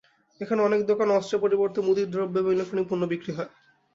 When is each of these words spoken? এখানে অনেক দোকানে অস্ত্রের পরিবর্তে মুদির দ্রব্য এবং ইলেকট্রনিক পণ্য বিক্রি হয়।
এখানে 0.41 0.61
অনেক 0.61 0.81
দোকানে 0.85 1.11
অস্ত্রের 1.13 1.43
পরিবর্তে 1.43 1.79
মুদির 1.81 2.11
দ্রব্য 2.13 2.35
এবং 2.39 2.51
ইলেকট্রনিক 2.53 2.85
পণ্য 2.89 3.03
বিক্রি 3.11 3.31
হয়। 3.33 3.51